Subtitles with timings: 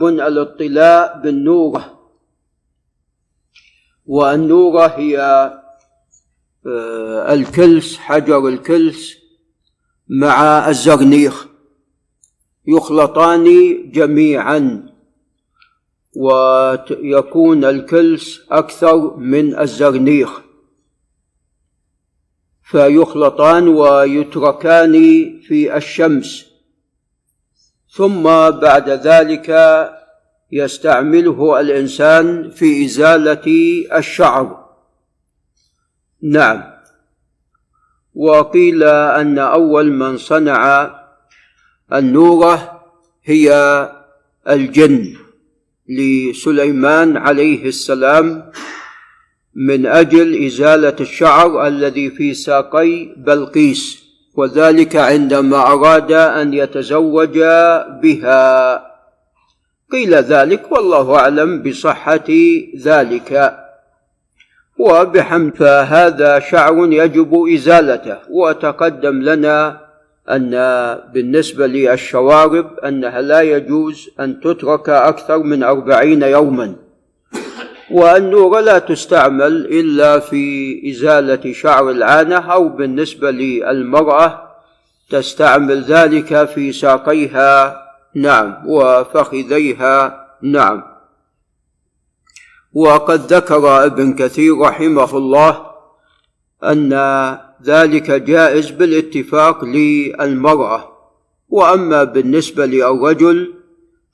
[0.00, 1.98] الاطلاع بالنورة
[4.06, 5.18] والنورة هي
[6.66, 9.16] آه، الكلس حجر الكلس
[10.08, 11.46] مع الزرنيخ
[12.66, 13.44] يخلطان
[13.90, 14.92] جميعا
[16.16, 20.40] ويكون الكلس أكثر من الزرنيخ
[22.62, 24.92] فيخلطان ويتركان
[25.40, 26.51] في الشمس.
[27.94, 29.48] ثم بعد ذلك
[30.52, 33.46] يستعمله الإنسان في إزالة
[33.98, 34.68] الشعر.
[36.22, 36.72] نعم.
[38.14, 40.90] وقيل أن أول من صنع
[41.92, 42.82] النورة
[43.24, 43.52] هي
[44.48, 45.16] الجن
[45.88, 48.52] لسليمان عليه السلام
[49.54, 54.01] من أجل إزالة الشعر الذي في ساقي بلقيس.
[54.36, 57.38] وذلك عندما أراد أن يتزوج
[58.02, 58.74] بها.
[59.92, 62.30] قيل ذلك والله أعلم بصحة
[62.82, 63.58] ذلك.
[64.78, 68.16] وبحمد فهذا شعر يجب إزالته.
[68.30, 69.80] وتقدم لنا
[70.30, 70.50] أن
[71.14, 76.74] بالنسبة للشوارب أنها لا يجوز أن تترك أكثر من أربعين يوما.
[77.92, 84.48] والنور لا تستعمل إلا في إزالة شعر العانة أو بالنسبة للمرأة
[85.10, 87.82] تستعمل ذلك في ساقيها.
[88.14, 88.56] نعم.
[88.66, 90.26] وفخذيها.
[90.42, 90.82] نعم.
[92.72, 95.66] وقد ذكر ابن كثير رحمه الله
[96.64, 96.92] أن
[97.64, 100.88] ذلك جائز بالاتفاق للمرأة.
[101.48, 103.61] وأما بالنسبة للرجل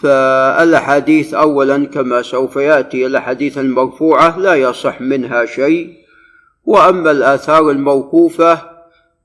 [0.00, 5.94] فالأحاديث اولا كما سوف يأتي الأحاديث المرفوعة لا يصح منها شيء
[6.64, 8.58] وأما الآثار الموقوفة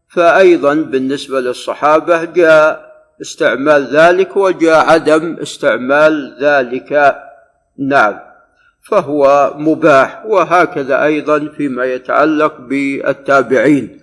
[0.10, 2.88] فايضا بالنسبة للصحابة جاء
[3.22, 7.16] استعمال ذلك وجاء عدم استعمال ذلك.
[7.80, 8.20] نعم
[8.90, 14.00] فهو مباح وهكذا أيضا فيما يتعلق بالتابعين.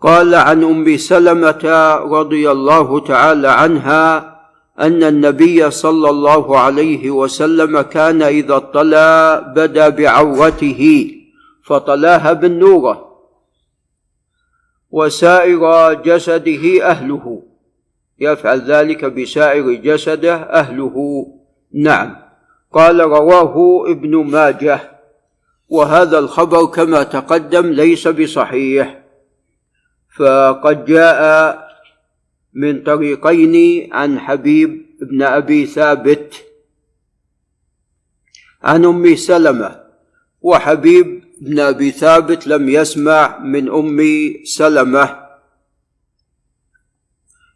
[0.00, 4.33] قال عن أم سلمة رضي الله تعالى عنها
[4.80, 11.10] أن النبي صلى الله عليه وسلم كان إذا اطلع بدا بعورته
[11.64, 13.14] فطلاها بالنورة
[14.90, 17.42] وسائر جسده أهله.
[18.18, 21.26] يفعل ذلك بسائر جسده أهله.
[21.74, 22.16] نعم.
[22.72, 24.80] قال رواه ابن ماجه.
[25.68, 29.02] وهذا الخبر كما تقدم ليس بصحيح.
[30.16, 31.63] فقد جاء
[32.54, 36.34] من طريقين عن حبيب بن أبي ثابت.
[38.62, 39.80] عن أم سلمة.
[40.40, 44.00] وحبيب بن أبي ثابت لم يسمع من أم
[44.44, 45.24] سلمة.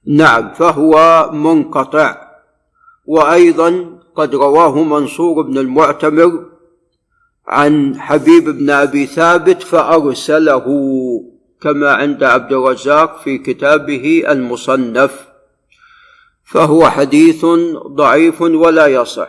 [0.06, 2.28] نعم فهو منقطع.
[3.06, 6.46] وأيضا قد رواه منصور بن المعتمر
[7.46, 10.64] عن حبيب بن أبي ثابت فأرسله.
[11.62, 15.28] كما عند عبد الرزاق في كتابه المصنف
[16.44, 17.44] فهو حديث
[17.86, 19.28] ضعيف ولا يصح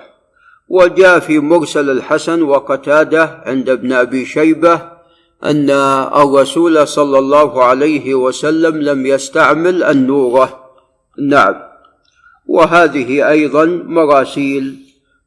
[0.69, 4.81] وجاء في مرسل الحسن وقتادة عند ابن أبي شيبة
[5.43, 5.69] أن
[6.15, 10.69] الرسول صلى الله عليه وسلم لم يستعمل النوره
[11.19, 11.55] نعم.
[12.47, 14.75] وهذه أيضا مراسيل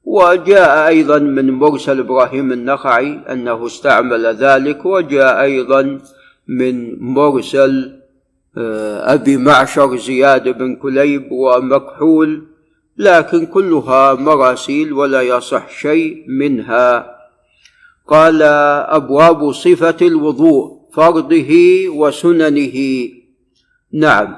[0.04, 6.00] وجاء أيضا من مرسل إبراهيم النخعي أنه استعمل ذلك وجاء أيضا
[6.48, 8.02] من مرسل
[8.58, 12.46] آه، أبي معشر زياد بن كليب ومكحول
[12.98, 17.16] لكن كلها مراسيل ولا يصح شيء منها.
[18.08, 21.52] قال أبواب صفة الوضوء فرضه
[21.88, 23.08] وسننه.
[23.92, 24.36] نعم.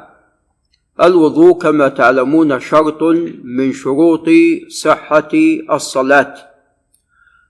[1.03, 3.03] الوضوء كما تعلمون شرط
[3.45, 4.29] من شروط
[4.69, 5.31] صحة
[5.71, 6.35] الصلاة.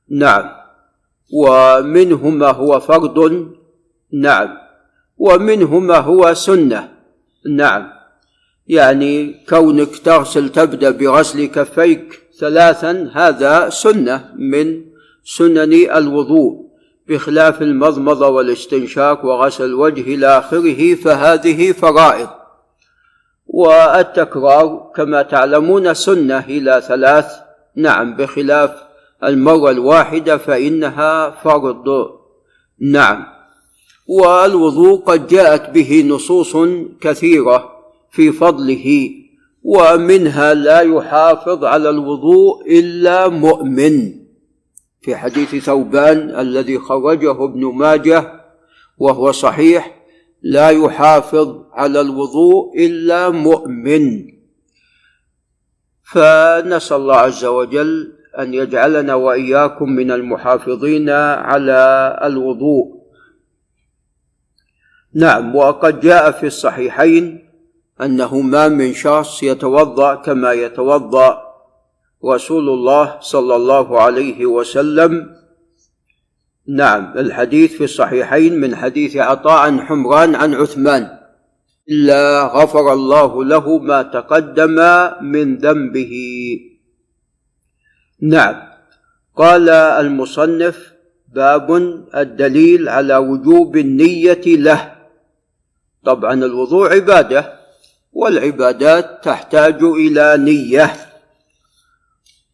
[0.08, 0.50] نعم.
[1.32, 3.48] ومنه ما هو فرض
[4.12, 4.56] نعم.
[5.18, 6.88] ومنه ما هو سنة.
[7.50, 7.92] نعم.
[8.68, 14.84] يعني كونك تغسل تبدأ بغسل كفيك ثلاثا هذا سنة من
[15.24, 16.64] سنن الوضوء.
[17.08, 22.28] بخلاف المضمضة والاستنشاق وغسل الوجه إلى آخره فهذه فرائض.
[23.46, 27.26] والتكرار كما تعلمون سنة إلى ثلاث.
[27.76, 28.70] نعم بخلاف
[29.24, 31.84] المرة الواحدة فإنها فرض.
[32.80, 33.33] نعم.
[34.06, 36.56] والوضوء قد جاءت به نصوص
[37.00, 37.70] كثيرة
[38.10, 39.10] في فضله
[39.62, 44.24] ومنها لا يحافظ على الوضوء إلا مؤمن.
[45.00, 48.32] في حديث ثوبان الذي خرجه ابن ماجه
[48.98, 50.02] وهو صحيح
[50.42, 54.24] لا يحافظ على الوضوء إلا مؤمن.
[56.12, 63.03] فنسأل الله عز وجل أن يجعلنا وإياكم من المحافظين على الوضوء.
[65.14, 67.48] نعم وقد جاء في الصحيحين
[68.02, 71.42] أنه ما من شخص يتوضأ كما يتوضأ
[72.24, 75.30] رسول الله صلى الله عليه وسلم.
[76.68, 81.18] نعم الحديث في الصحيحين من حديث عطاء عن حمران عن عثمان.
[81.90, 84.76] إلا غفر الله له ما تقدم
[85.22, 86.14] من ذنبه.
[88.22, 88.56] نعم
[89.36, 90.92] قال المصنف
[91.34, 91.70] باب
[92.14, 94.93] الدليل على وجوب النية له.
[96.04, 97.52] طبعا الوضوء عبادة
[98.12, 100.94] والعبادات تحتاج إلى نية.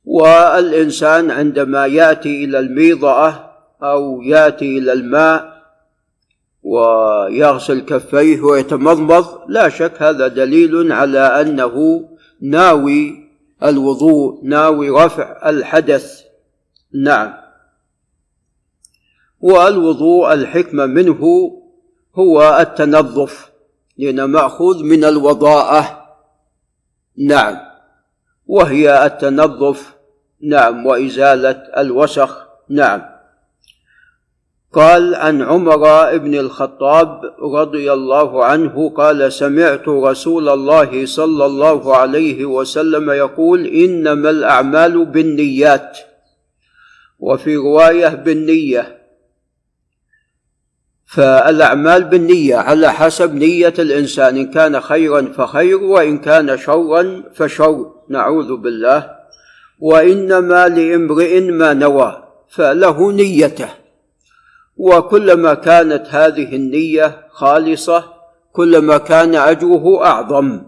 [0.05, 3.51] والإنسان عندما يأتي إلى الميضاه
[3.83, 5.61] أو يأتي إلى الماء
[6.63, 12.09] ويغسل كفيه ويتمضمض لا شك هذا دليل على أنه
[12.43, 13.31] ناوي
[13.63, 16.21] الوضوء ناوي رفع الحدث.
[16.95, 17.35] نعم.
[19.41, 21.51] والوضوء الحكمة منه
[22.15, 23.51] هو التنظف
[23.99, 26.07] لأنه مأخوذ من الوضاءة.
[27.19, 27.57] نعم.
[28.47, 29.95] وهي التنظف.
[30.43, 30.87] نعم.
[30.87, 32.47] وإزالة الوسخ.
[32.69, 33.03] نعم.
[34.73, 42.45] قال عن عمر بن الخطاب رضي الله عنه قال سمعت رسول الله صلى الله عليه
[42.45, 45.99] وسلم يقول إنما الأعمال بالنيات.
[47.19, 49.00] وفي رواية بالنية.
[51.11, 57.93] فالأعمال بالنية على حسب نية الإنسان إن كان خيرا فخير وإن كان شرا فشر.
[58.09, 59.11] نعوذ بالله.
[59.79, 63.69] وإنما لامرئ ما نوى فله نيته.
[64.77, 68.05] وكلما كانت هذه النية خالصة
[68.53, 70.63] كلما كان أجره أعظم.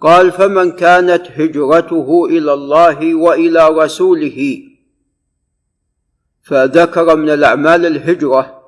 [0.00, 4.62] قال فمن كانت هجرته إلى الله وإلى رسوله
[6.42, 8.59] فذكر من الأعمال الهجرة.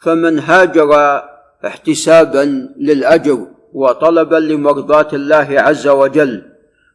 [0.00, 1.22] فمن هاجر
[1.66, 6.42] احتسابا للأجر وطلبا لمرضاة الله عز وجل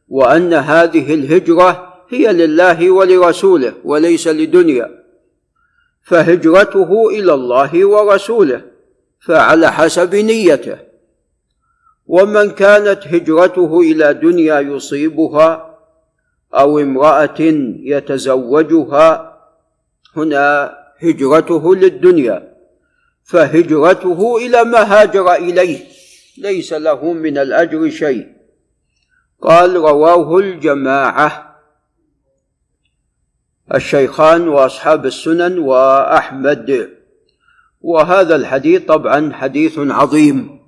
[0.10, 5.04] وأن هذه الهجرة هي لله ولرسوله وليس لدنيا.
[6.04, 8.62] فهجرته إلى الله ورسوله
[9.20, 10.78] فعلى حسب نيته.
[12.08, 15.80] ومن كانت هجرته إلى دنيا يصيبها
[16.54, 17.40] أو امرأة
[17.84, 19.38] يتزوجها
[20.18, 22.53] هنا هجرته للدنيا.
[23.24, 25.86] فهجرته إلى ما هاجر إليه.
[26.38, 28.28] ليس له من الأجر شيء.
[29.42, 31.60] قال رواه الجماعة.
[33.74, 36.90] الشيخان وأصحاب السنن وأحمد.
[37.82, 40.60] وهذا الحديث طبعا حديث عظيم.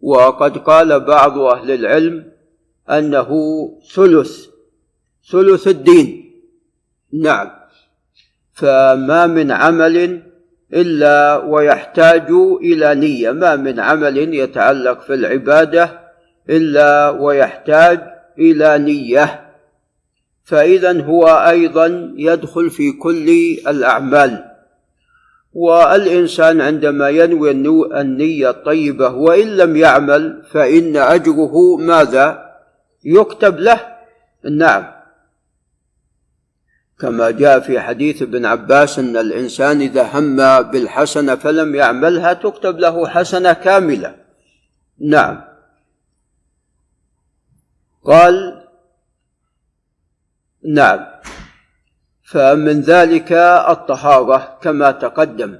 [0.00, 2.32] وقد قال بعض أهل العلم
[2.90, 3.30] أنه
[3.94, 4.46] ثلث
[5.30, 6.32] ثلث الدين.
[7.12, 7.50] نعم.
[8.52, 10.27] فما من عمل
[10.74, 12.30] إلا ويحتاج
[12.62, 16.00] إلى نية ما من عمل يتعلق في العبادة
[16.50, 18.00] إلا ويحتاج
[18.38, 19.48] إلى نية.
[20.44, 23.28] فإذا هو أيضا يدخل في كل
[23.68, 24.44] الأعمال.
[25.54, 27.50] والإنسان عندما ينوي
[28.00, 32.48] النية الطيبة وإن لم يعمل فإن أجره ماذا؟
[33.04, 33.80] يكتب له.
[34.50, 34.97] نعم.
[37.00, 43.08] كما جاء في حديث ابن عباس إن الإنسان إذا هم بالحسنة فلم يعملها تكتب له
[43.08, 44.14] حسنة كاملة.
[45.00, 45.44] نعم.
[48.04, 48.64] قال
[50.64, 51.06] نعم.
[52.24, 53.32] فمن ذلك
[53.68, 55.58] الطهارة كما تقدم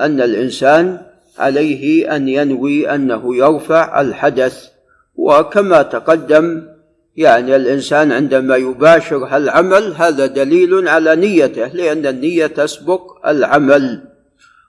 [0.00, 1.06] أن الإنسان
[1.38, 4.68] عليه أن ينوي أنه يرفع الحدث
[5.14, 6.73] وكما تقدم
[7.16, 14.08] يعني الإنسان عندما يباشر هالعمل هذا دليل على نيته لأن النية تسبق العمل.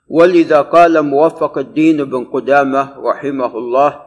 [0.08, 4.02] ولذا قال موفق الدين بن قدامة رحمه الله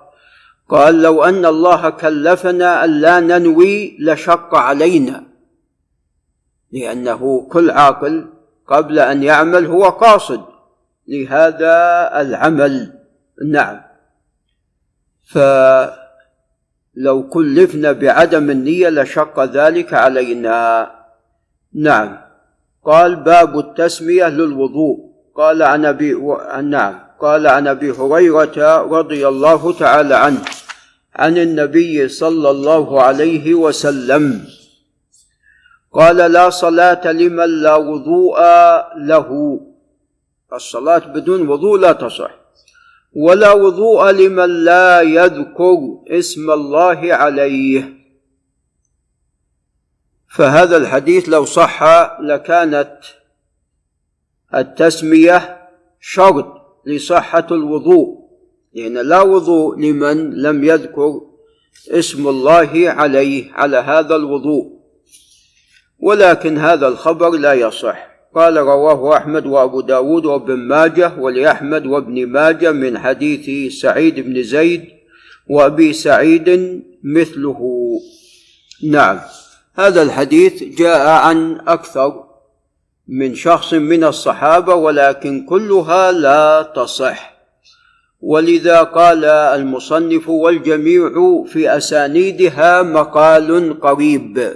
[0.69, 5.23] قال لو أن الله كلفنا أن لا ننوي لشق علينا
[6.71, 8.27] لأنه كل عاقل
[8.67, 10.41] قبل أن يعمل هو قاصد
[11.07, 11.75] لهذا
[12.21, 12.93] العمل.
[13.45, 13.81] نعم.
[15.23, 15.37] ف
[16.99, 20.91] لو كلفنا بعدم النية لشق ذلك علينا.
[21.73, 22.17] نعم.
[22.85, 24.97] قال باب التسمية للوضوء.
[25.35, 26.35] قال عن أبي و...
[26.63, 26.99] نعم.
[27.19, 30.41] قال عن أبي هريرة رضي الله تعالى عنه
[31.15, 34.45] عن النبي صلى الله عليه وسلم.
[35.93, 38.39] قال لا صلاة لمن لا وضوء
[38.97, 39.59] له.
[40.53, 42.31] الصلاة بدون وضوء لا تصح.
[43.13, 47.93] ولا وضوء لمن لا يذكر اسم الله عليه.
[50.31, 51.83] فهذا الحديث لو صح
[52.21, 52.99] لكانت
[54.55, 55.67] التسمية
[55.99, 56.45] شرط
[56.85, 58.19] لصحة الوضوء
[58.73, 61.21] لأن لا وضوء لمن لم يذكر
[61.87, 64.79] اسم الله عليه على هذا الوضوء.
[65.99, 68.18] ولكن هذا الخبر لا يصح.
[68.35, 74.85] قال رواه أحمد وأبو داود وابن ماجه ولأحمد وابن ماجه من حديث سعيد بن زيد
[75.49, 77.59] وأبي سعيد مثله.
[78.83, 79.19] نعم.
[79.75, 82.23] هذا الحديث جاء عن أكثر
[83.07, 87.39] من شخص من الصحابة ولكن كلها لا تصح.
[88.21, 91.09] ولذا قال المصنف والجميع
[91.47, 94.53] في أسانيدها مقال قريب.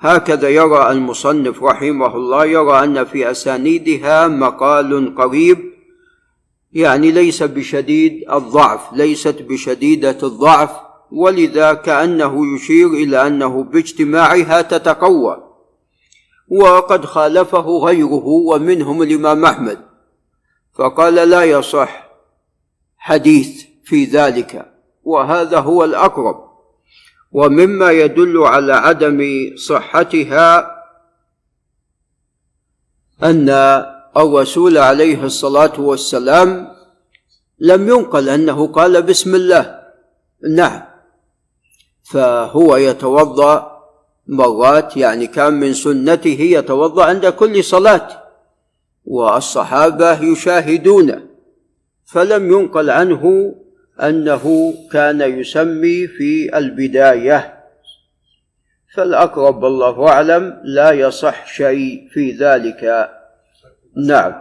[0.00, 5.58] هكذا يرى المصنف رحمه الله يرى أن في أسانيدها مقال قريب
[6.72, 10.70] يعني ليس بشديد الضعف ليست بشديدة الضعف
[11.12, 15.42] ولذا كأنه يشير إلى أنه باجتماعها تتقوى
[16.48, 19.78] وقد خالفه غيره ومنهم الإمام أحمد
[20.74, 22.06] فقال لا يصح
[22.98, 24.72] حديث في ذلك
[25.04, 26.45] وهذا هو الأقرب.
[27.32, 29.20] ومما يدل على عدم
[29.56, 30.76] صحتها
[33.22, 33.48] أن
[34.16, 36.76] الرسول عليه الصلاة والسلام
[37.58, 39.80] لم ينقل أنه قال بسم الله.
[40.56, 40.82] نعم.
[42.02, 43.76] فهو يتوضأ
[44.26, 48.22] مرات يعني كان من سنته يتوضأ عند كل صلاة
[49.04, 51.22] والصحابة يشاهدونه
[52.04, 53.54] فلم ينقل عنه
[54.02, 57.56] أنه كان يسمي في البداية
[58.94, 63.10] فالأقرب والله أعلم لا يصح شيء في ذلك.
[63.96, 64.34] نعم.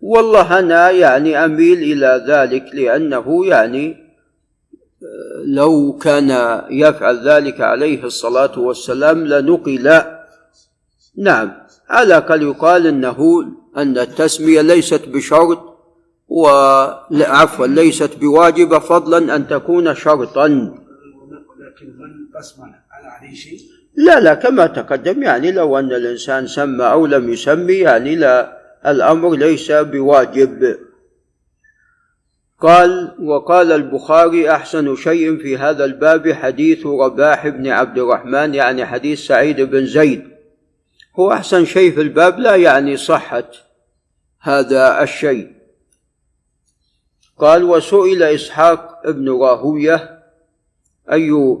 [0.00, 3.96] والله أنا يعني أميل إلى ذلك لأنه يعني
[5.44, 10.02] لو كان يفعل ذلك عليه الصلاة والسلام لنقل.
[11.16, 11.52] نعم.
[11.88, 13.44] على الاقل يقال إنه
[13.76, 15.77] أن التسمية ليست بشرط
[16.28, 20.48] وعفوا ليست بواجبة فضلا أن تكون شرطا.
[23.94, 29.34] لا لا كما تقدم يعني لو أن الإنسان سمى أو لم يسمي يعني لا الأمر
[29.34, 30.78] ليس بواجب.
[32.60, 39.26] قال وقال البخاري أحسن شيء في هذا الباب حديث رباح بن عبد الرحمن يعني حديث
[39.26, 40.24] سعيد بن زيد.
[41.18, 43.50] هو أحسن شيء في الباب لا يعني صحة
[44.40, 45.57] هذا الشيء.
[47.38, 50.24] قال وسئل إسحاق بن راهوية
[51.12, 51.58] أي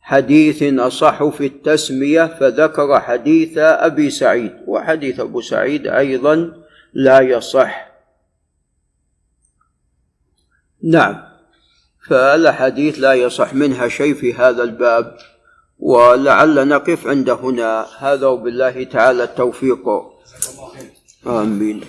[0.00, 6.52] حديث أصح في التسمية؟ فذكر حديث أبي سعيد وحديث أبو سعيد أيضا
[6.92, 7.88] لا يصح.
[10.82, 11.28] نعم
[12.08, 15.16] فالأحاديث لا يصح منها شيء في هذا الباب؟
[15.78, 17.86] ولعل نقف عند هنا.
[17.98, 19.88] هذا وبالله تعالى التوفيق.
[21.26, 21.80] آمين.